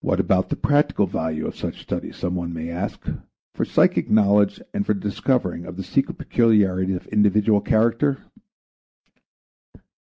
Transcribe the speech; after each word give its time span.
What 0.00 0.18
about 0.18 0.48
the 0.48 0.56
practical 0.56 1.06
value 1.06 1.46
of 1.46 1.54
such 1.54 1.82
study 1.82 2.10
some 2.10 2.34
one 2.34 2.52
may 2.52 2.68
ask, 2.68 3.00
for 3.54 3.64
psychic 3.64 4.10
knowledge 4.10 4.60
and 4.74 4.84
for 4.84 4.92
the 4.92 4.98
discovering 4.98 5.66
of 5.66 5.76
the 5.76 5.84
secret 5.84 6.18
peculiarities 6.18 6.96
of 6.96 7.06
individual 7.06 7.60
character? 7.60 8.24